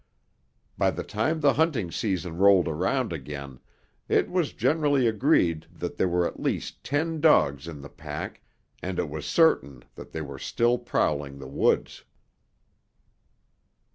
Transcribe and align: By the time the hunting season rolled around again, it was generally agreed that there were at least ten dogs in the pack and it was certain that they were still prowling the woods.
By 0.79 0.89
the 0.89 1.03
time 1.03 1.41
the 1.41 1.53
hunting 1.53 1.91
season 1.91 2.37
rolled 2.37 2.67
around 2.67 3.13
again, 3.13 3.59
it 4.09 4.31
was 4.31 4.51
generally 4.51 5.05
agreed 5.07 5.67
that 5.71 5.97
there 5.97 6.07
were 6.07 6.25
at 6.25 6.39
least 6.39 6.83
ten 6.83 7.19
dogs 7.21 7.67
in 7.67 7.81
the 7.81 7.87
pack 7.87 8.41
and 8.81 8.97
it 8.97 9.09
was 9.11 9.27
certain 9.27 9.83
that 9.93 10.11
they 10.11 10.21
were 10.21 10.39
still 10.39 10.79
prowling 10.79 11.37
the 11.37 11.47
woods. 11.47 12.03